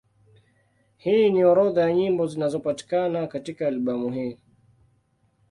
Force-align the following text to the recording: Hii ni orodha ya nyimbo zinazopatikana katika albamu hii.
Hii 0.97 1.29
ni 1.29 1.43
orodha 1.43 1.81
ya 1.81 1.93
nyimbo 1.93 2.27
zinazopatikana 2.27 3.27
katika 3.27 3.67
albamu 3.67 4.11
hii. 4.11 4.37